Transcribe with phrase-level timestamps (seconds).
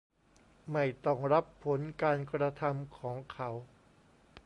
[0.71, 3.49] ไม่ต้องรับผลการกระทำของเขา